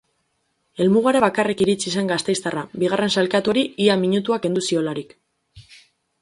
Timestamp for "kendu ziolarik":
4.47-5.15